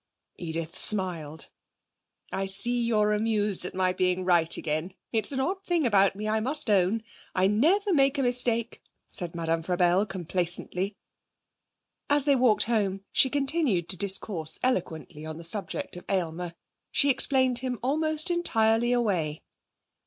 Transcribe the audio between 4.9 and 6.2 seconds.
It is an odd thing about